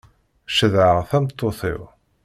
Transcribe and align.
Cedheɣ 0.57 0.97
tameṭṭut-iw. 1.09 1.81